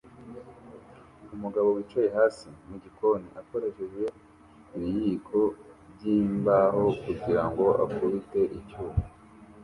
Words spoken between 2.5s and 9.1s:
mugikoni akoresheje ibiyiko byimbaho kugirango akubite icyuma